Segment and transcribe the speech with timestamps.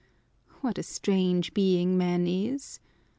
[0.61, 2.79] What a strange being man is